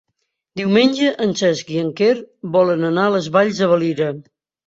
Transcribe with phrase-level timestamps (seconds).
[0.59, 2.09] Diumenge en Cesc i en Quer
[2.55, 4.09] volen anar a les Valls de Valira.